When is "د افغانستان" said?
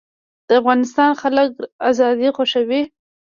0.47-1.11